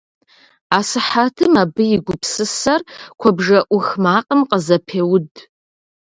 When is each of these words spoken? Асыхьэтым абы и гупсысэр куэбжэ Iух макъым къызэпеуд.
Асыхьэтым 0.77 1.53
абы 1.63 1.83
и 1.97 1.97
гупсысэр 2.05 2.81
куэбжэ 3.19 3.59
Iух 3.73 3.87
макъым 4.03 4.41
къызэпеуд. 4.49 5.31